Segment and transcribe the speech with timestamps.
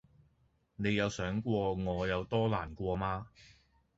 [0.77, 3.27] 你有想過我有多難過嗎